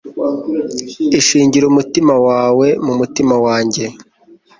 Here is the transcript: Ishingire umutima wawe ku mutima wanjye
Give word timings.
Ishingire 1.19 1.65
umutima 1.67 2.13
wawe 2.27 2.67
ku 2.83 2.91
mutima 2.99 3.35
wanjye 3.45 3.85